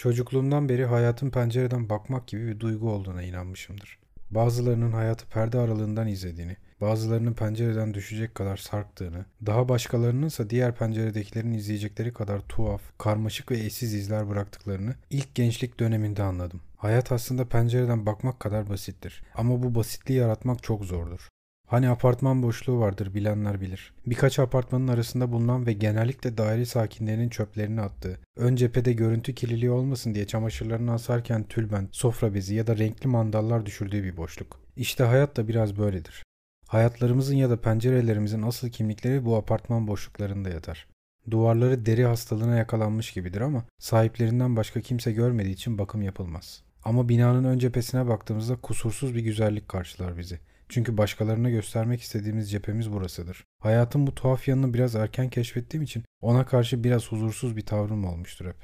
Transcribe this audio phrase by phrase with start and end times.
[0.00, 3.98] Çocukluğumdan beri hayatın pencereden bakmak gibi bir duygu olduğuna inanmışımdır.
[4.30, 11.54] Bazılarının hayatı perde aralığından izlediğini, bazılarının pencereden düşecek kadar sarktığını, daha başkalarının ise diğer penceredekilerin
[11.54, 16.60] izleyecekleri kadar tuhaf, karmaşık ve eşsiz izler bıraktıklarını ilk gençlik döneminde anladım.
[16.76, 19.22] Hayat aslında pencereden bakmak kadar basittir.
[19.34, 21.28] Ama bu basitliği yaratmak çok zordur.
[21.70, 23.92] Hani apartman boşluğu vardır bilenler bilir.
[24.06, 30.14] Birkaç apartmanın arasında bulunan ve genellikle daire sakinlerinin çöplerini attığı, ön cephede görüntü kirliliği olmasın
[30.14, 34.60] diye çamaşırlarını asarken tülbent, sofra bezi ya da renkli mandallar düşürdüğü bir boşluk.
[34.76, 36.24] İşte hayat da biraz böyledir.
[36.66, 40.86] Hayatlarımızın ya da pencerelerimizin asıl kimlikleri bu apartman boşluklarında yatar.
[41.30, 46.62] Duvarları deri hastalığına yakalanmış gibidir ama sahiplerinden başka kimse görmediği için bakım yapılmaz.
[46.84, 50.40] Ama binanın ön cephesine baktığımızda kusursuz bir güzellik karşılar bizi.
[50.70, 53.44] Çünkü başkalarına göstermek istediğimiz cephemiz burasıdır.
[53.62, 58.46] Hayatın bu tuhaf yanını biraz erken keşfettiğim için ona karşı biraz huzursuz bir tavrım olmuştur
[58.46, 58.56] hep.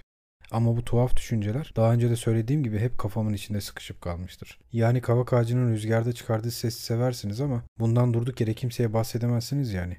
[0.51, 4.61] Ama bu tuhaf düşünceler daha önce de söylediğim gibi hep kafamın içinde sıkışıp kalmıştır.
[4.73, 9.97] Yani kavak ağacının rüzgarda çıkardığı sesi seversiniz ama bundan durduk yere kimseye bahsedemezsiniz yani.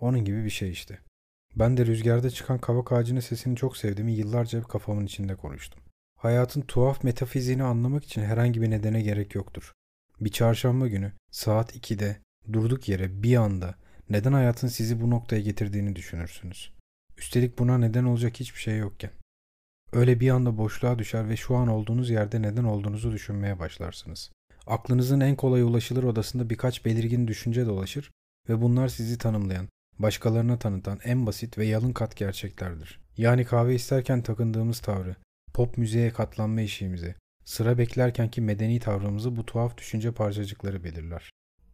[0.00, 0.98] Onun gibi bir şey işte.
[1.56, 5.80] Ben de rüzgarda çıkan kavak ağacının sesini çok sevdiğimi yıllarca hep kafamın içinde konuştum.
[6.16, 9.72] Hayatın tuhaf metafiziğini anlamak için herhangi bir nedene gerek yoktur.
[10.20, 12.16] Bir çarşamba günü saat 2'de
[12.52, 13.74] durduk yere bir anda
[14.10, 16.72] neden hayatın sizi bu noktaya getirdiğini düşünürsünüz.
[17.18, 19.10] Üstelik buna neden olacak hiçbir şey yokken.
[19.92, 24.30] Öyle bir anda boşluğa düşer ve şu an olduğunuz yerde neden olduğunuzu düşünmeye başlarsınız.
[24.66, 28.10] Aklınızın en kolay ulaşılır odasında birkaç belirgin düşünce dolaşır
[28.48, 33.00] ve bunlar sizi tanımlayan, başkalarına tanıtan en basit ve yalın kat gerçeklerdir.
[33.16, 35.16] Yani kahve isterken takındığımız tavrı,
[35.54, 37.14] pop müziğe katlanma işimizi,
[37.48, 41.30] sıra beklerkenki medeni tavrımızı bu tuhaf düşünce parçacıkları belirler.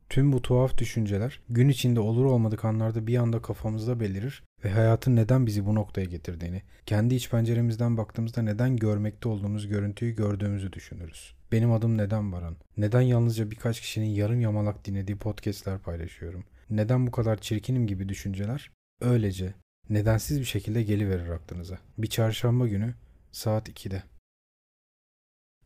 [0.09, 5.17] Tüm bu tuhaf düşünceler gün içinde olur olmadık anlarda bir anda kafamızda belirir ve hayatın
[5.17, 11.35] neden bizi bu noktaya getirdiğini, kendi iç penceremizden baktığımızda neden görmekte olduğumuz görüntüyü gördüğümüzü düşünürüz.
[11.53, 12.57] Benim adım neden Baran?
[12.77, 16.45] Neden yalnızca birkaç kişinin yarım yamalak dinlediği podcastler paylaşıyorum?
[16.71, 18.71] Neden bu kadar çirkinim gibi düşünceler?
[19.01, 19.55] Öylece,
[19.91, 21.79] nedensiz bir şekilde geliverir aklınıza.
[21.99, 22.95] Bir çarşamba günü
[23.33, 24.03] saat 2'de.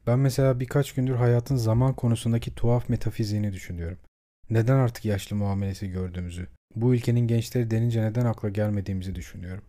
[0.08, 3.98] Ben mesela birkaç gündür hayatın zaman konusundaki tuhaf metafiziğini düşünüyorum.
[4.50, 9.64] Neden artık yaşlı muamelesi gördüğümüzü, bu ülkenin gençleri denince neden akla gelmediğimizi düşünüyorum.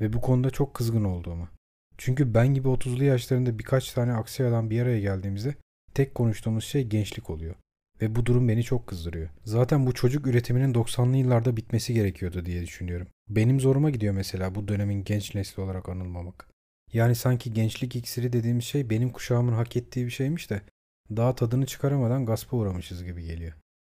[0.00, 1.48] Ve bu konuda çok kızgın olduğumu.
[1.98, 5.54] Çünkü ben gibi 30'lu yaşlarında birkaç tane aksi adam bir araya geldiğimizde
[5.94, 7.54] tek konuştuğumuz şey gençlik oluyor.
[8.02, 9.28] Ve bu durum beni çok kızdırıyor.
[9.44, 13.06] Zaten bu çocuk üretiminin 90'lı yıllarda bitmesi gerekiyordu diye düşünüyorum.
[13.28, 16.55] Benim zoruma gidiyor mesela bu dönemin genç nesli olarak anılmamak.
[16.92, 20.60] Yani sanki gençlik iksiri dediğimiz şey benim kuşağımın hak ettiği bir şeymiş de
[21.10, 23.52] daha tadını çıkaramadan gaspa uğramışız gibi geliyor.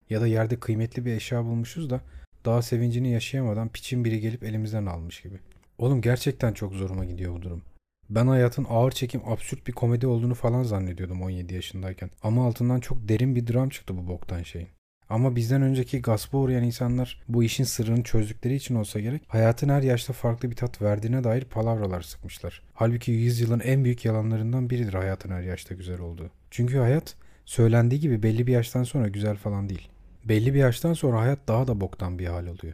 [0.09, 2.01] Ya da yerde kıymetli bir eşya bulmuşuz da
[2.45, 5.39] daha sevincini yaşayamadan piçin biri gelip elimizden almış gibi.
[5.77, 7.61] Oğlum gerçekten çok zoruma gidiyor bu durum.
[8.09, 12.09] Ben hayatın ağır çekim absürt bir komedi olduğunu falan zannediyordum 17 yaşındayken.
[12.23, 14.67] Ama altından çok derin bir dram çıktı bu boktan şeyin.
[15.11, 19.81] Ama bizden önceki gaspa uğrayan insanlar bu işin sırrını çözdükleri için olsa gerek hayatın her
[19.81, 22.61] yaşta farklı bir tat verdiğine dair palavralar sıkmışlar.
[22.73, 26.31] Halbuki yüzyılın en büyük yalanlarından biridir hayatın her yaşta güzel olduğu.
[26.51, 29.89] Çünkü hayat söylendiği gibi belli bir yaştan sonra güzel falan değil.
[30.25, 32.73] Belli bir yaştan sonra hayat daha da boktan bir hal oluyor.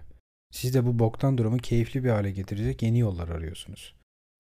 [0.52, 3.96] Siz de bu boktan durumu keyifli bir hale getirecek yeni yollar arıyorsunuz.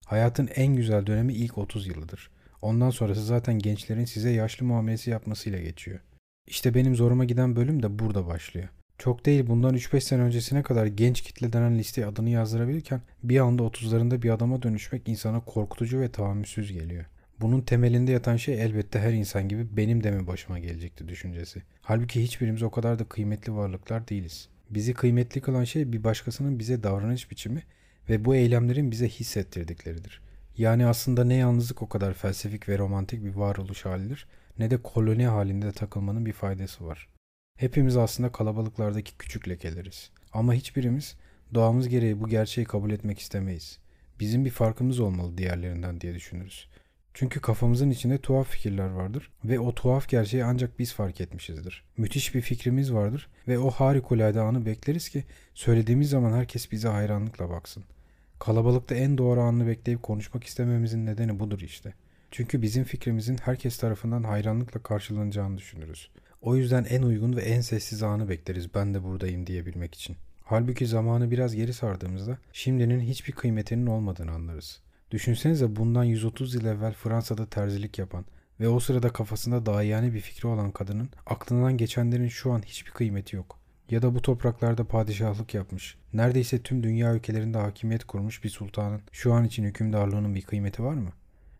[0.05, 2.31] Hayatın en güzel dönemi ilk 30 yılıdır.
[2.61, 5.99] Ondan sonrası zaten gençlerin size yaşlı muamelesi yapmasıyla geçiyor.
[6.47, 8.67] İşte benim zoruma giden bölüm de burada başlıyor.
[8.97, 13.63] Çok değil bundan 3-5 sene öncesine kadar genç kitle denen listeye adını yazdırabilirken bir anda
[13.63, 17.05] 30'larında bir adama dönüşmek insana korkutucu ve tahammülsüz geliyor.
[17.41, 21.61] Bunun temelinde yatan şey elbette her insan gibi benim de mi başıma gelecekti düşüncesi.
[21.81, 24.49] Halbuki hiçbirimiz o kadar da kıymetli varlıklar değiliz.
[24.69, 27.63] Bizi kıymetli kılan şey bir başkasının bize davranış biçimi
[28.09, 30.21] ve bu eylemlerin bize hissettirdikleridir.
[30.57, 34.27] Yani aslında ne yalnızlık o kadar felsefik ve romantik bir varoluş halidir
[34.59, 37.07] ne de koloni halinde takılmanın bir faydası var.
[37.57, 40.11] Hepimiz aslında kalabalıklardaki küçük lekeleriz.
[40.33, 41.15] Ama hiçbirimiz
[41.53, 43.79] doğamız gereği bu gerçeği kabul etmek istemeyiz.
[44.19, 46.67] Bizim bir farkımız olmalı diğerlerinden diye düşünürüz.
[47.13, 51.83] Çünkü kafamızın içinde tuhaf fikirler vardır ve o tuhaf gerçeği ancak biz fark etmişizdir.
[51.97, 55.23] Müthiş bir fikrimiz vardır ve o harikulade anı bekleriz ki
[55.53, 57.83] söylediğimiz zaman herkes bize hayranlıkla baksın.
[58.39, 61.93] Kalabalıkta en doğru anını bekleyip konuşmak istememizin nedeni budur işte.
[62.31, 66.09] Çünkü bizim fikrimizin herkes tarafından hayranlıkla karşılanacağını düşünürüz.
[66.41, 70.15] O yüzden en uygun ve en sessiz anı bekleriz ben de buradayım diyebilmek için.
[70.43, 74.81] Halbuki zamanı biraz geri sardığımızda şimdinin hiçbir kıymetinin olmadığını anlarız.
[75.11, 78.25] Düşünsenize bundan 130 yıl evvel Fransa'da terzilik yapan
[78.59, 82.91] ve o sırada kafasında daha yani bir fikri olan kadının aklından geçenlerin şu an hiçbir
[82.91, 83.59] kıymeti yok.
[83.89, 89.33] Ya da bu topraklarda padişahlık yapmış, neredeyse tüm dünya ülkelerinde hakimiyet kurmuş bir sultanın şu
[89.33, 91.11] an için hükümdarlığının bir kıymeti var mı?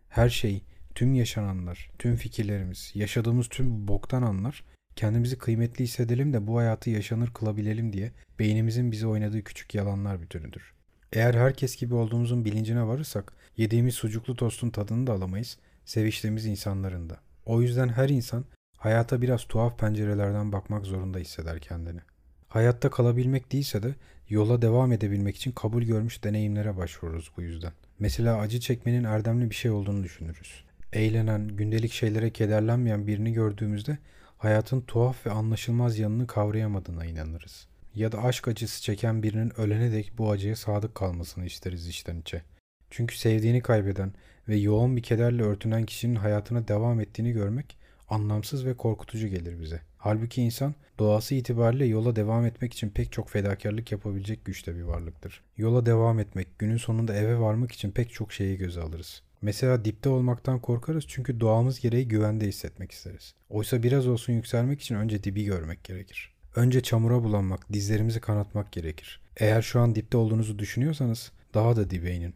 [0.08, 0.62] Her şey,
[0.94, 4.64] tüm yaşananlar, tüm fikirlerimiz, yaşadığımız tüm boktan anlar
[4.98, 10.26] kendimizi kıymetli hissedelim de bu hayatı yaşanır kılabilelim diye beynimizin bize oynadığı küçük yalanlar bir
[10.26, 10.72] türüdür.
[11.12, 17.20] Eğer herkes gibi olduğumuzun bilincine varırsak yediğimiz sucuklu tostun tadını da alamayız, seviştiğimiz insanların da.
[17.46, 18.44] O yüzden her insan
[18.76, 22.00] hayata biraz tuhaf pencerelerden bakmak zorunda hisseder kendini.
[22.48, 23.94] Hayatta kalabilmek değilse de
[24.28, 27.72] yola devam edebilmek için kabul görmüş deneyimlere başvururuz bu yüzden.
[27.98, 30.64] Mesela acı çekmenin erdemli bir şey olduğunu düşünürüz.
[30.92, 33.98] Eğlenen, gündelik şeylere kederlenmeyen birini gördüğümüzde
[34.38, 37.68] hayatın tuhaf ve anlaşılmaz yanını kavrayamadığına inanırız.
[37.94, 42.42] Ya da aşk acısı çeken birinin ölene dek bu acıya sadık kalmasını isteriz içten içe.
[42.90, 44.12] Çünkü sevdiğini kaybeden
[44.48, 47.76] ve yoğun bir kederle örtünen kişinin hayatına devam ettiğini görmek
[48.08, 49.80] anlamsız ve korkutucu gelir bize.
[49.98, 55.42] Halbuki insan doğası itibariyle yola devam etmek için pek çok fedakarlık yapabilecek güçte bir varlıktır.
[55.56, 59.22] Yola devam etmek, günün sonunda eve varmak için pek çok şeyi göze alırız.
[59.42, 63.34] Mesela dipte olmaktan korkarız çünkü doğamız gereği güvende hissetmek isteriz.
[63.48, 66.34] Oysa biraz olsun yükselmek için önce dibi görmek gerekir.
[66.56, 69.20] Önce çamura bulanmak, dizlerimizi kanatmak gerekir.
[69.36, 72.34] Eğer şu an dipte olduğunuzu düşünüyorsanız daha da dibe inin.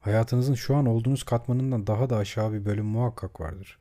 [0.00, 3.78] Hayatınızın şu an olduğunuz katmanından daha da aşağı bir bölüm muhakkak vardır.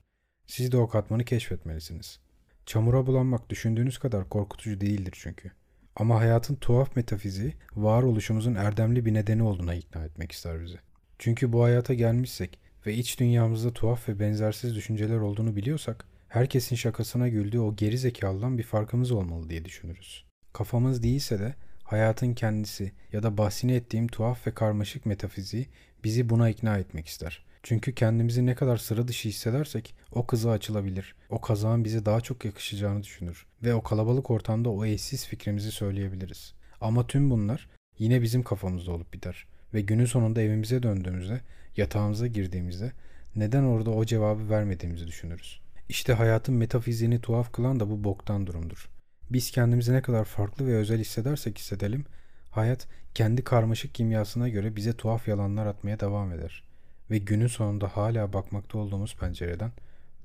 [0.51, 2.19] Siz de o katmanı keşfetmelisiniz.
[2.65, 5.51] Çamura bulanmak düşündüğünüz kadar korkutucu değildir çünkü.
[5.95, 10.77] Ama hayatın tuhaf metafiziği varoluşumuzun erdemli bir nedeni olduğuna ikna etmek ister bizi.
[11.19, 17.27] Çünkü bu hayata gelmişsek ve iç dünyamızda tuhaf ve benzersiz düşünceler olduğunu biliyorsak herkesin şakasına
[17.27, 20.25] güldüğü o geri zekalıdan bir farkımız olmalı diye düşünürüz.
[20.53, 25.67] Kafamız değilse de hayatın kendisi ya da bahsini ettiğim tuhaf ve karmaşık metafiziği
[26.03, 27.50] bizi buna ikna etmek ister.
[27.63, 31.15] Çünkü kendimizi ne kadar sıra dışı hissedersek o kıza açılabilir.
[31.29, 33.45] O kazağın bize daha çok yakışacağını düşünür.
[33.63, 36.53] Ve o kalabalık ortamda o eşsiz fikrimizi söyleyebiliriz.
[36.81, 37.69] Ama tüm bunlar
[37.99, 39.47] yine bizim kafamızda olup biter.
[39.73, 41.41] Ve günün sonunda evimize döndüğümüzde,
[41.77, 42.91] yatağımıza girdiğimizde
[43.35, 45.61] neden orada o cevabı vermediğimizi düşünürüz.
[45.89, 48.89] İşte hayatın metafiziğini tuhaf kılan da bu boktan durumdur.
[49.29, 52.05] Biz kendimizi ne kadar farklı ve özel hissedersek hissedelim,
[52.51, 56.63] hayat kendi karmaşık kimyasına göre bize tuhaf yalanlar atmaya devam eder.
[57.11, 59.71] Ve günün sonunda hala bakmakta olduğumuz pencereden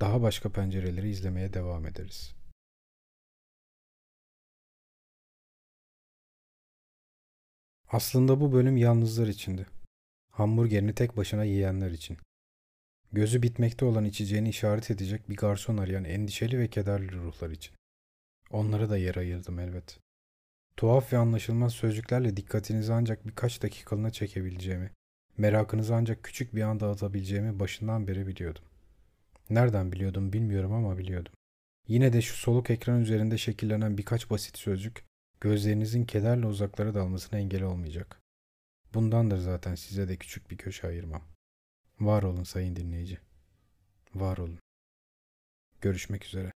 [0.01, 2.35] daha başka pencereleri izlemeye devam ederiz.
[7.89, 9.67] Aslında bu bölüm yalnızlar içindi.
[10.33, 12.19] Hamburgerini tek başına yiyenler için.
[13.13, 17.75] Gözü bitmekte olan içeceğini işaret edecek bir garson arayan endişeli ve kederli ruhlar için.
[18.51, 19.99] Onlara da yer ayırdım elbet.
[20.77, 24.91] Tuhaf ve anlaşılmaz sözcüklerle dikkatinizi ancak birkaç dakikalığına çekebileceğimi,
[25.39, 28.63] merakınızı ancak küçük bir anda atabileceğimi başından beri biliyordum.
[29.51, 31.33] Nereden biliyordum bilmiyorum ama biliyordum.
[31.89, 35.05] Yine de şu soluk ekran üzerinde şekillenen birkaç basit sözcük
[35.41, 38.21] gözlerinizin kederle uzaklara dalmasına engel olmayacak.
[38.95, 41.23] Bundandır zaten size de küçük bir köşe ayırmam.
[42.01, 43.19] Var olun sayın dinleyici.
[44.15, 44.59] Var olun.
[45.81, 46.53] Görüşmek üzere.